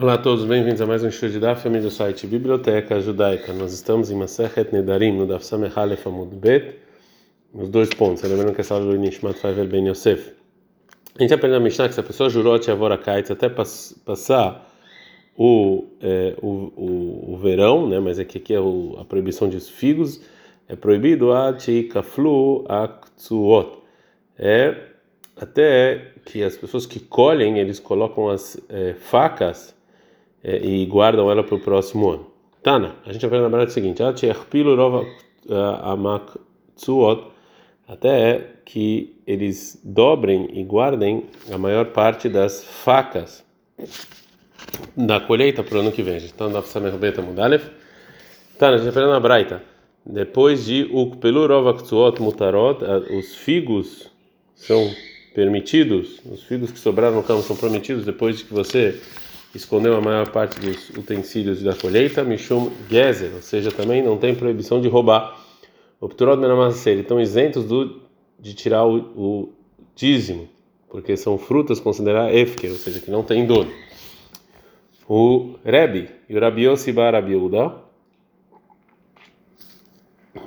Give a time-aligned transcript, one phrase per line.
[0.00, 3.52] Olá a todos, bem-vindos a mais um show de Daf, família do site Biblioteca Judaica.
[3.52, 6.76] Nós estamos em Masechet Nedarim, no Daf Samechalef Amud Bet,
[7.52, 8.22] nos dois pontos.
[8.22, 10.34] Lembrando que essa aula do Nishmat Faivel Ben Yosef.
[11.18, 14.72] A gente aprende na Mishnah que se a pessoa jurou a Avora Kaitz até passar
[15.36, 17.98] o, é, o, o, o, verão, né?
[17.98, 20.22] mas aqui, aqui é o, a proibição de figos,
[20.68, 23.80] é proibido a Tikaflu Aktsuot.
[24.38, 24.76] É
[25.36, 29.77] até que as pessoas que colhem, eles colocam as é, facas é,
[30.42, 32.26] e guardam ela para o próximo ano.
[32.62, 34.02] Tana, a gente aprende na verdade o seguinte:
[37.86, 43.44] até que eles dobrem e guardem a maior parte das facas
[44.96, 46.18] da colheita para o ano que vem.
[46.18, 47.70] Então, dá para Beta Mudalef.
[48.58, 49.62] Tana, a gente aprende na Braita.
[50.04, 52.82] Depois de Ukpelurovaktuot Mutarot,
[53.16, 54.10] os figos
[54.54, 54.90] são
[55.34, 59.00] permitidos, os figos que sobraram no campo são permitidos depois de que você
[59.58, 64.34] escondeu a maior parte dos utensílios da colheita, Mishum Gezer, ou seja, também não tem
[64.34, 65.36] proibição de roubar.
[66.00, 68.00] O Pturod Menamaser, estão isentos do,
[68.38, 69.52] de tirar o, o
[69.96, 70.48] dízimo,
[70.88, 73.70] porque são frutas consideradas efker, ou seja, que não tem dono.
[75.08, 77.74] O Rebbe e o Rabi Yossi Bar Abiuda,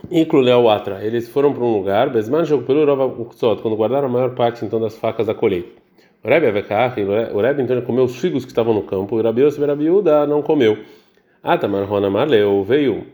[0.10, 3.26] incluiu o Atra, eles foram para um lugar, Besman pelo
[3.62, 5.81] quando guardaram a maior parte então das facas da colheita.
[6.24, 6.48] O Rebbe
[7.34, 10.42] o Rebbe então comeu os figos que estavam no campo, e Rabi Yosef Rabiuda não
[10.42, 10.78] comeu.
[11.42, 13.08] Ah, Tamar Rona Marleu, veio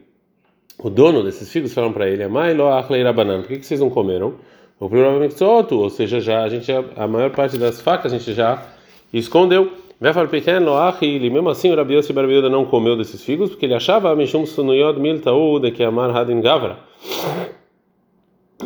[0.77, 3.89] o dono desses figos falaram para ele, Amai lo achleira banana, por que, vocês não
[3.89, 4.35] comeram?
[4.79, 8.63] O provavelmente ou seja, já a gente a maior parte das facas a gente já
[9.11, 9.71] escondeu.
[9.99, 13.65] Vai falar pequeno achile, mesmo assim o Rabi Yosef Rabiuda não comeu desses figos porque
[13.65, 16.77] ele achava Mishum sunuyod miltaud que amar hadin gavra.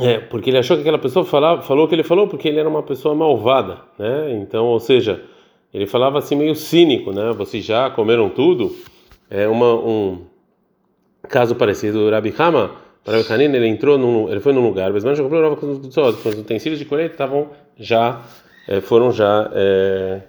[0.02, 2.60] É, porque ele achou que aquela pessoa falava, falou o que ele falou porque ele
[2.60, 4.34] era uma pessoa malvada, né?
[4.34, 5.22] Então, ou seja,
[5.74, 7.32] ele falava assim meio cínico, né?
[7.34, 8.76] Vocês já comeram tudo?
[9.30, 10.22] É uma, um
[11.30, 12.10] caso parecido.
[12.10, 12.72] Rabi Hama,
[13.06, 16.86] Rabi Hanin, ele entrou num, ele foi num lugar, mas já comprou os utensílios de
[16.86, 18.22] colheita estavam já
[18.68, 20.22] é, foram já é,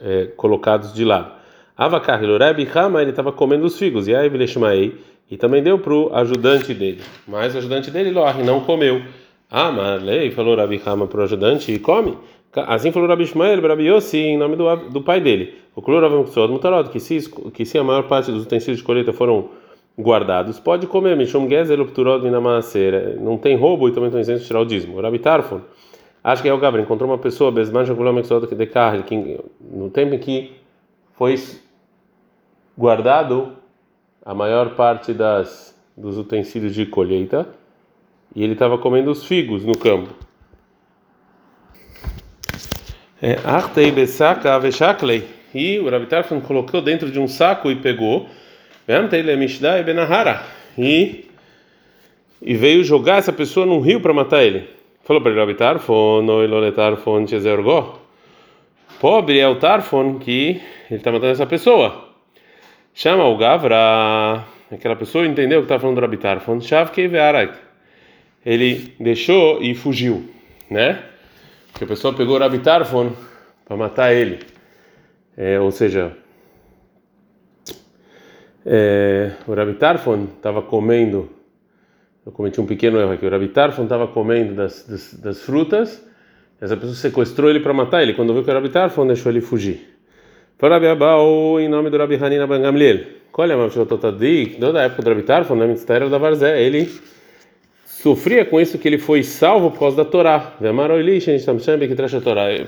[0.00, 1.41] é, colocados de lado.
[1.84, 4.94] Avakar, o Rabi Hama, ele estava comendo os figos e aí ele
[5.30, 7.00] e também deu para o ajudante dele.
[7.26, 9.02] Mas o ajudante dele, Loah, não comeu.
[9.50, 12.16] Ah, mas lei falou Rabi Hama para o ajudante e come.
[12.54, 15.54] Assim falou Rabi Ishmael, Rabi Yossi, em nome do, do pai dele.
[15.74, 19.48] O Cloravamxod Mutarot, que se, que se a maior parte dos utensílios de colheita foram
[19.98, 21.16] guardados, pode comer.
[21.16, 23.18] Mishum Gezer Upturod Minamaser.
[23.20, 25.00] Não tem roubo e também estão isentos de tirar o dízimo.
[25.00, 25.62] Rabi Tarfon,
[26.22, 30.14] acho que é o Gabriel, encontrou uma pessoa, Besman Jagulamexod de carne, que no tempo
[30.14, 30.52] em que
[31.16, 31.34] foi
[32.76, 33.56] guardado
[34.24, 37.46] a maior parte das dos utensílios de colheita
[38.34, 40.10] e ele estava comendo os figos no campo.
[43.20, 43.38] É,
[45.54, 48.26] e o Rabi Tarfon colocou dentro de um saco e pegou.
[50.76, 51.28] E,
[52.40, 54.68] e veio jogar essa pessoa num rio para matar ele.
[55.04, 56.22] Falou para ele, Rabi Tarfon,
[58.98, 60.60] Pobre é o Tarfon que
[60.90, 62.11] ele está matando essa pessoa.
[62.94, 67.10] Chama o Gavra, aquela pessoa entendeu o que está falando do Rabitar, falando Shavkei.
[68.44, 70.28] Ele deixou e fugiu,
[70.70, 71.02] né?
[71.70, 73.12] Porque a pessoa pegou o Rabitarfon
[73.64, 74.40] para matar ele.
[75.34, 76.14] É, ou seja,
[78.66, 81.30] é, o Rabitarfon estava comendo,
[82.26, 86.06] eu cometi um pequeno erro aqui, o Rabitarfon estava comendo das, das, das, frutas,
[86.60, 89.91] essa pessoa sequestrou ele para matar ele, quando viu que era Rabitarfon deixou ele fugir.
[90.62, 93.00] Abau, em nome do Rabi Hanina Ben Gamliel.
[93.36, 94.60] É a Mavshototadik?
[94.60, 96.88] Da época do Rabi Tarfon, na Mitzvah da Varzé, ele
[97.84, 100.52] sofria com isso que ele foi salvo por causa da Torá.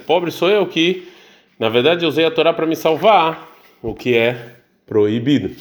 [0.08, 1.06] Pobre sou eu que,
[1.56, 3.48] na verdade, usei a Torá para me salvar,
[3.80, 4.38] o que é
[4.84, 5.54] proibido.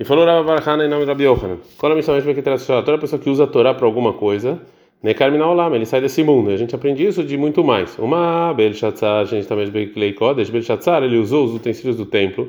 [0.00, 1.58] E falou Rabi Barhana em nome do Rabi Yohanan.
[1.82, 4.58] A missão que traz Toda pessoa que usa a Torá para alguma coisa,
[5.02, 6.50] Nekarmina Olam, ele sai desse mundo.
[6.50, 7.98] A gente aprende isso de muito mais.
[7.98, 12.48] Uma Belshazzar, a gente também Beklei Kodesh, Belshazzar, ele usou os utensílios do templo.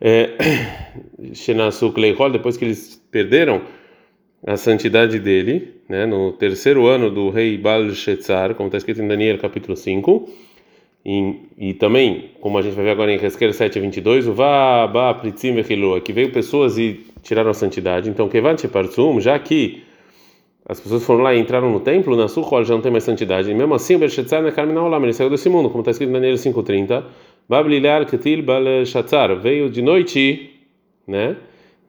[1.34, 3.60] Shenasu Klei depois que eles perderam
[4.46, 9.36] a santidade dele, né, no terceiro ano do rei Balshazzar, como está escrito em Daniel
[9.38, 10.28] capítulo 5.
[11.04, 15.14] E, e, também, como a gente vai ver agora em Hezkel 7:22, o va ba
[15.14, 15.54] pritzim
[16.04, 18.10] que veio pessoas e tiraram a santidade.
[18.10, 19.82] Então, kevant parzum, já que
[20.70, 23.50] as pessoas foram lá e entraram no templo, na Sukhol já não tem mais santidade.
[23.50, 26.10] E mesmo assim, o Bershatzar na Carmina Olam, ele saiu desse mundo, como está escrito
[26.10, 27.02] em Daniel 5.30.
[27.48, 30.48] Bablilar Ketil Balshatzar, veio de noite,
[31.08, 31.36] né?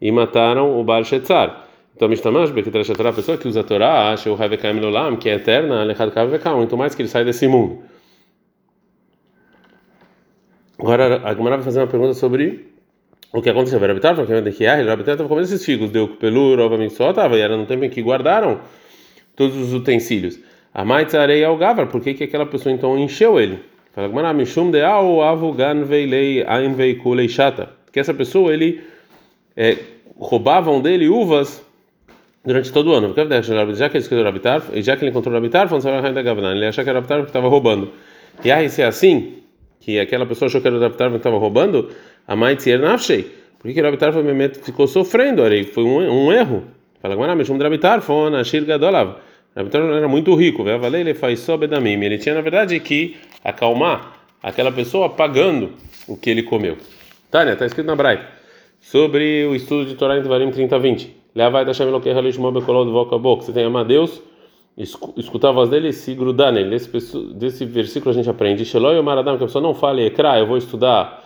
[0.02, 1.68] E mataram o Balshatzar.
[1.96, 5.36] Então, Mishtamash, Bekitrash a pessoa que usa a Torá, acha o Havekaim Olam, que é
[5.36, 7.84] eterna, Alechad Kavekam, muito mais que ele sai desse mundo.
[10.80, 12.71] Agora a Gemara vai fazer uma pergunta sobre
[13.34, 13.80] o que aconteceu.
[13.80, 17.38] O Rabitar falou que o Rabitar estava comendo esses figos, deu pelu, novamente só estava,
[17.38, 18.60] e era no tempo em que guardaram
[19.36, 20.40] todos os utensílios.
[20.74, 23.60] A Maitza areia ao Gavar, por que, que aquela pessoa então encheu ele?
[23.94, 27.70] Fala Gemara, Mishum de ao avugan veilei ain veikulei chata.
[27.92, 28.82] Que essa pessoa, ele
[29.56, 29.78] é,
[30.18, 31.62] roubavam dele uvas
[32.46, 33.14] durante todo o ano.
[33.74, 36.84] Já que ele escolheu o Rabitar, e já que ele encontrou o Rabitar, ele achava
[36.86, 37.92] que era o Rabitar que estava roubando.
[38.46, 39.42] E aí, se é assim,
[39.82, 41.90] que aquela pessoa achou que era o Rabitar que estava roubando,
[42.28, 43.24] a Maitzier Nafshei.
[43.60, 44.14] Por que, que o Rabitar
[44.64, 45.44] ficou sofrendo?
[45.74, 46.64] Foi um, um erro.
[47.02, 49.18] Fala, agora, mas um Rabitar foi na Shirga Dolav.
[49.56, 52.04] O Rabitar era muito rico, ele faz só bedamim.
[52.04, 55.72] Ele tinha, na verdade, que acalmar aquela pessoa pagando
[56.08, 56.78] o que ele comeu.
[57.30, 58.26] Tânia, está escrito na Braita,
[58.80, 61.16] sobre o estudo de Torá em Tvarim 30 20.
[61.34, 63.46] Leavai da Shem Eloquei Halish Mobe Kolod Voka Bok.
[63.46, 64.22] Você tem amar Deus
[65.18, 66.70] escutar a voz dele e se grudar nele.
[66.72, 70.40] Desse, desse versículo a gente aprende: Sheloi o Maradam, que a pessoa não fale Ekra,
[70.40, 71.21] eu vou estudar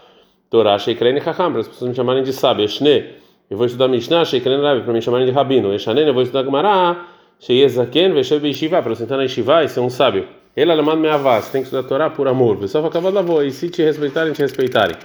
[0.50, 3.16] Torá, Sheikrein Chacham, para as pessoas me chamarem de sábio, Eshne,
[3.50, 6.44] eu vou estudar Mishnah, Sheikrein Rabi, para me chamarem de rabino, Eshanen, eu vou estudar
[6.44, 7.06] Gemara,
[7.40, 10.28] Sheyezaken, Veshev Beishiva, para eu sentar na Yeshiva e ser um sábio.
[10.56, 12.58] Ele alemão me avaz, tem que estudar Torá por amor.
[12.58, 14.96] Pessoal, vai acabar da voz, e se te respeitarem, te respeitarem.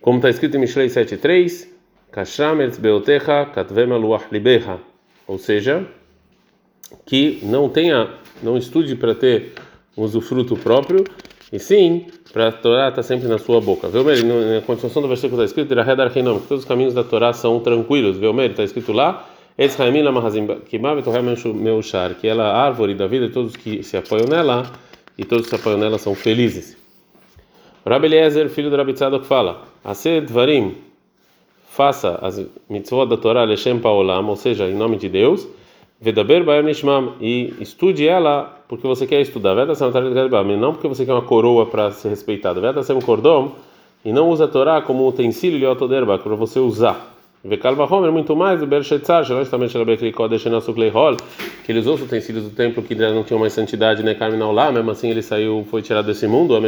[0.00, 1.68] Como está escrito em Mishlei 7.3,
[2.10, 4.78] Kashram Eretz Beotecha, Katvem Aluach Libecha.
[5.26, 5.86] Ou seja,
[7.06, 8.10] que não tenha,
[8.42, 9.52] não estude para ter
[9.96, 11.04] um usufruto próprio,
[11.52, 13.88] e sim para a Torá estar tá sempre na sua boca.
[13.88, 14.22] Viu, Meri?
[14.22, 15.74] Na continuação do versículo está escrito:
[16.12, 18.16] que todos os caminhos da Torá são tranquilos.
[18.18, 18.52] Viu, Meri?
[18.52, 19.28] Está escrito lá:
[22.14, 24.70] que ela é a árvore da vida, e todos que se apoiam nela,
[25.18, 26.76] e todos que se apoiam nela são felizes.
[27.86, 29.62] Rabi Eliezer, filho do Rabi Tzadok, fala:
[31.68, 35.48] faça as mitzvot da Torá, Leshem Paolam, ou seja, em nome de Deus
[36.00, 39.54] Vedaber Bayam Nishmam e estude ela porque você quer estudar.
[39.54, 39.74] Veda
[40.56, 42.58] não porque você quer uma coroa para ser respeitado.
[42.60, 43.52] Veda um cordão
[44.02, 47.14] e não usa a Torá como utensílio de autoderba para você usar.
[47.44, 49.84] Vekal Homer muito mais do Bershetzar, justamente ela
[51.64, 54.14] que eles usam os utensílios do templo que não tinham mais santidade, né?
[54.14, 56.54] Carminal lá, mesmo assim ele saiu, foi tirado desse mundo.
[56.54, 56.60] A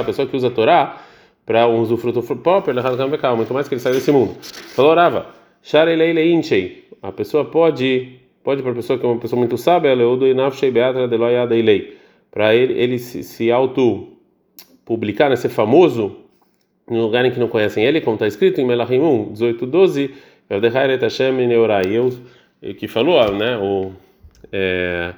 [0.00, 1.02] a pessoa que usa a Torá
[1.44, 2.80] para um usufruto próprio, ele
[3.36, 4.36] muito mais que ele saiu desse mundo.
[4.74, 5.26] Falou Rava,
[7.02, 9.90] a pessoa pode Pode para a pessoa que é uma pessoa muito sábia,
[12.30, 14.08] para ele, ele se, se auto
[14.84, 16.16] publicar, né, ser famoso
[16.90, 19.66] em um lugar em que não conhecem ele, como está escrito em Melahim 1, 18,
[19.66, 20.14] 12,
[20.50, 20.60] eu
[22.74, 23.92] que falou, né, o
[24.50, 25.14] é,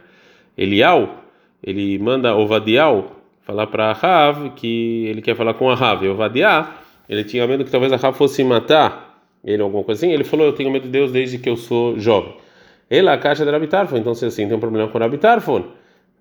[0.58, 1.24] Elial,
[1.62, 6.74] ele manda Ovadial falar para Rav que ele quer falar com a Rav, Ovadiah,
[7.08, 10.46] ele tinha medo que talvez a Rav fosse matar ele alguma coisa assim, ele falou,
[10.46, 12.34] eu tenho medo de Deus desde que eu sou jovem.
[12.90, 15.64] Ele a caixa de Rabitarfon, então se assim tem um problema com Rabitarfon,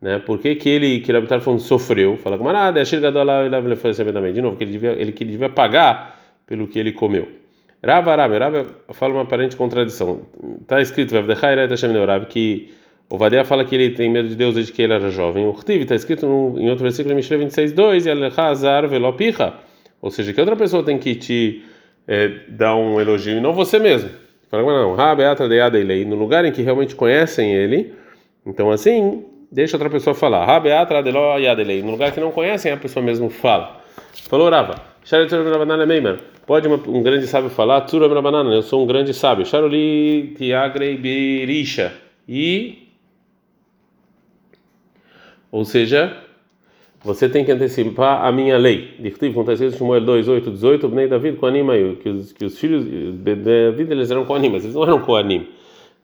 [0.01, 0.19] né?
[0.19, 2.17] Por que, que ele que Rabitarfon sofreu?
[2.17, 5.11] Fala com Marada, é Shirgadolá e ele foi também de novo, que ele devia ele
[5.11, 7.27] que ele devia pagar pelo que ele comeu.
[7.85, 10.21] Rava Rava, Rava fala uma aparente contradição.
[10.61, 11.13] Está escrito
[12.29, 12.69] que
[13.09, 15.45] o Vadeia fala que ele tem medo de Deus desde que ele era jovem.
[15.45, 19.53] O Rtiv está escrito no, em outro versículo, Mishle 26:2, Yalechazar velopicha.
[20.01, 21.63] Ou seja, que outra pessoa tem que te
[22.07, 24.09] é, dar um elogio e não você mesmo.
[24.53, 24.95] Não,
[26.05, 27.93] no lugar em que realmente conhecem ele,
[28.45, 30.45] então assim, deixa outra pessoa falar.
[30.61, 33.81] No lugar que não conhecem, a pessoa mesmo fala.
[34.29, 34.75] Falou Rava,
[36.45, 39.45] pode um grande sábio falar, Tsura eu sou um grande sábio.
[39.45, 41.93] Charoli Tiagre Berisha.
[42.27, 42.89] E.
[45.51, 46.22] Ou seja,
[47.03, 48.95] você tem que antecipar a minha lei.
[48.99, 52.57] Dictiv, como está Samuel 2, 8, 18, Bnei David com Animayu, que os, que os
[52.57, 55.47] filhos de David eles eram com mas eles não eram com anim.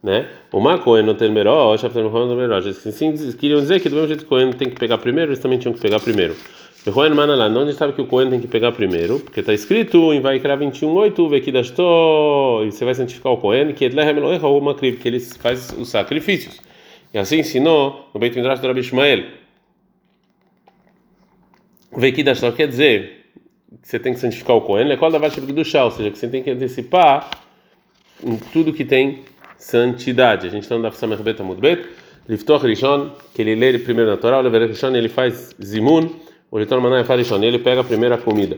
[0.03, 0.27] Né?
[0.51, 4.21] O Macoen no Termeró, o Shafter no Termeró, assim queriam dizer que do mesmo jeito
[4.21, 6.35] que o Cohen tem que pegar primeiro, eles também tinham que pegar primeiro.
[6.87, 9.41] O Cohen Manalá, não a gente sabe que o Cohen tem que pegar primeiro, porque
[9.41, 11.83] está escrito em Vaikra 21, 8, Vekidashto,
[12.65, 16.61] e você vai santificar o Cohen, que ele faz os sacrifícios.
[17.13, 18.81] E assim ensinou no Beit Midrash do Rabi.
[21.99, 23.25] Veikidash só quer dizer
[23.81, 26.27] que você tem que santificar o Cohen, qual da do chá, ou seja, que você
[26.27, 27.29] tem que antecipar
[28.23, 29.19] em tudo que tem
[29.57, 30.47] santidade.
[30.47, 31.87] A gente está no Daf Samer Bet Amud Bet,
[32.27, 36.09] Liftoch Rishon, que ele lê primeiro na Torá, o Lever Rishon ele faz Zimun,
[36.49, 38.57] o Litor Manai faz Rishon, ele pega a primeira comida.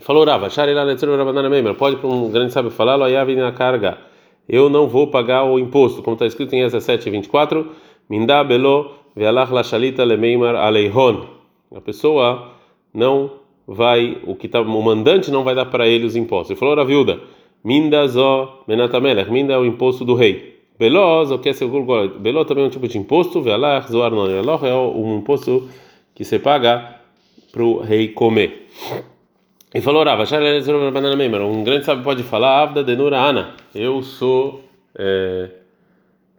[0.00, 3.36] Falou Rava, Shari lá Letzero Rabanana Meimer, pode para um grande sábio falar, lo ayavi
[3.36, 3.98] na carga,
[4.48, 7.70] eu não vou pagar o imposto, como está escrito em Esa 7, 24,
[8.08, 11.39] Minda Belo, Vealach La Shalita Lemeimar Aleihon.
[11.74, 12.52] A pessoa
[12.92, 13.30] não
[13.66, 16.50] vai, o que tá, o mandante não vai dar para ele os impostos.
[16.50, 17.20] Ele falou a viúva,
[17.62, 20.58] minda zo menatamelech, minda é o imposto do rei.
[20.78, 21.68] Beloz, o que é seu
[22.18, 25.68] Beló também é um tipo de imposto, vealach zoar non é um imposto
[26.14, 26.96] que você paga
[27.52, 28.66] para o rei comer.
[29.74, 34.62] E falou, Rava, um grande sábio pode falar, Avda denura ana, eu sou,
[34.96, 35.50] é,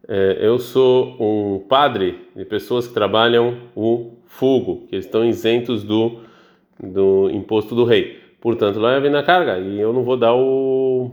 [0.08, 6.20] é, eu sou um padre de pessoas que trabalham o fogo, que estão isentos do,
[6.82, 8.20] do imposto do rei.
[8.40, 11.12] Portanto, lá vem na carga e eu não vou dar o,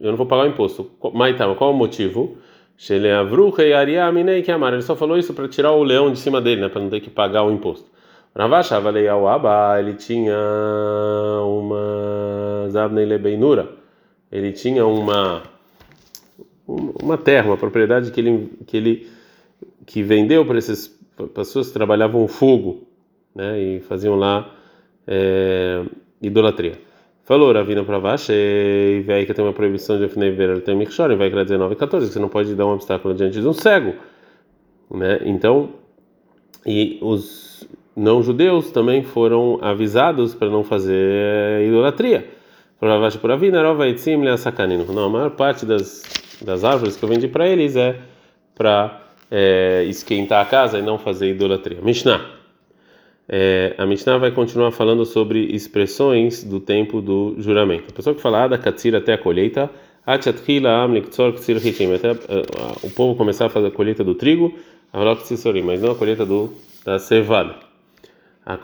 [0.00, 0.90] eu não vou pagar o imposto.
[1.12, 2.38] Mas tá, qual é o motivo?
[2.78, 7.00] Ele só falou isso para tirar o leão de cima dele, né, para não ter
[7.00, 7.90] que pagar o imposto.
[8.34, 10.38] Ravash Avalei Aba, ele tinha
[11.44, 13.68] uma Zabnei Lebeinura,
[14.30, 15.42] ele tinha uma
[16.66, 19.10] uma terra, uma propriedade que ele que ele
[19.84, 21.01] que vendeu para essas
[21.34, 22.86] pessoas trabalhavam o fogo,
[23.34, 24.50] né, e faziam lá
[25.06, 25.84] é,
[26.20, 26.78] idolatria.
[27.24, 31.30] Falou Ravina Pravash, e vai que tem uma proibição de afinei ver tem Michor, vai
[31.30, 33.94] que 19 e 14, você não pode dar um obstáculo diante de um cego,
[34.90, 35.20] né?
[35.24, 35.70] Então,
[36.66, 42.28] e os não judeus também foram avisados para não fazer idolatria.
[42.78, 43.62] Provavelmente por Avina,
[44.92, 46.02] Não, a maior parte das,
[46.44, 48.00] das árvores que eu vendi para eles é
[48.54, 49.01] para
[49.34, 51.78] é, esquentar a casa e não fazer idolatria.
[51.80, 52.20] Mishnah.
[53.26, 57.86] É, a Mishnah vai continuar falando sobre expressões do tempo do juramento.
[57.88, 59.70] A pessoa que fala da katsir até a colheita,
[61.94, 62.16] até é,
[62.82, 64.52] o povo começar a fazer a colheita do trigo,
[65.62, 66.52] mas não a colheita do,
[66.84, 67.54] da cevada.
[68.44, 68.58] A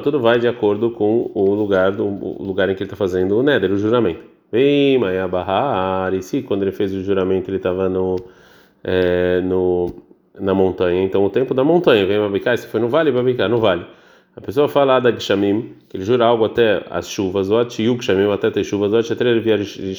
[0.00, 3.36] tudo vai de acordo com o lugar do o lugar em que ele está fazendo
[3.36, 4.20] o neder, o juramento.
[4.50, 4.98] Vem,
[6.14, 8.16] e se quando ele fez o juramento ele estava no,
[8.82, 10.02] é, no
[10.38, 13.58] na montanha, então o tempo da montanha, vem Babikai, se foi no vale, Babikai, no
[13.58, 13.86] vale.
[14.36, 18.30] A pessoa fala da Gshamim, que ele jura algo até as chuvas, ou Atiyu Gshamim,
[18.30, 18.98] até ter chuvas, ou
[19.30, 19.94] ele vier de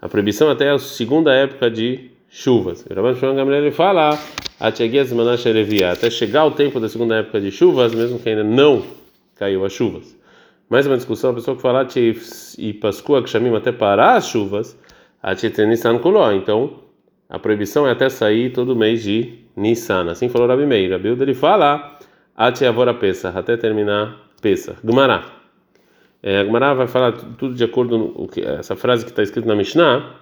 [0.00, 2.86] a proibição até a segunda época de chuvas.
[2.88, 4.16] O Rabban Shimon Gamliel ele fala
[5.84, 8.84] até chegar o tempo da segunda época de chuvas, mesmo que ainda não
[9.34, 10.16] caiu as chuvas.
[10.68, 11.80] Mais uma discussão, a pessoa que fala
[12.56, 14.78] e Pascua Kshamim até parar as chuvas,
[16.32, 16.78] então
[17.30, 20.10] a proibição é até sair todo mês de Nissan.
[20.10, 20.90] Assim falou Rabi Meir.
[20.90, 21.98] Rabi ele fala
[22.36, 24.78] até avora Pesach, até terminar Pesach.
[24.84, 25.24] Gumará.
[26.22, 30.20] É, Gumará vai falar tudo de acordo com essa frase que está escrita na Mishnah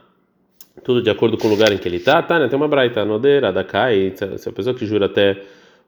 [0.82, 2.48] tudo de acordo com o lugar em que ele está, tá, né?
[2.48, 5.42] Tem uma braita, nodeira, da kai, se a pessoa que jura até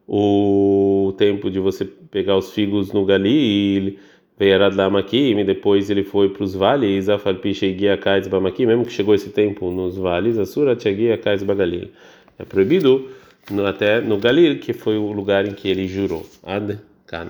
[0.07, 3.99] o tempo de você pegar os figos no Galil,
[4.41, 8.93] veio Makim, e depois ele foi para os vales, Afalpi Shegia Kaiz Bamakim, mesmo que
[8.93, 11.91] chegou esse tempo nos vales, Asura Shegia Kaiz Bagalil.
[12.39, 13.11] É proibido
[13.51, 16.27] no, até no Galil, que foi o lugar em que ele jurou.
[16.43, 17.29] Ad Kan.